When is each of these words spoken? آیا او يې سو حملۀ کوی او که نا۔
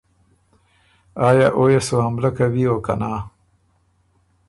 آیا 1.27 1.47
او 1.57 1.63
يې 1.71 1.79
سو 1.87 1.95
حملۀ 2.05 2.29
کوی 2.37 2.63
او 2.71 2.77
که 2.85 2.93
نا۔ 3.01 3.11